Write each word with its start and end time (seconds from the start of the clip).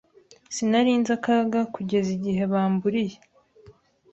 Sinari 0.55 0.91
nzi 0.99 1.11
akaga 1.17 1.61
kugeza 1.75 2.09
igihe 2.17 2.43
bamburiye. 2.51 3.17